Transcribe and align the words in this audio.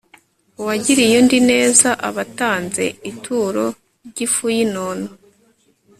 uwagiriye 0.59 1.13
undi 1.21 1.39
neza 1.51 1.89
aba 2.07 2.21
atanze 2.27 2.83
ituro 3.11 3.65
ry'ifu 4.07 4.45
y'inono 4.55 5.07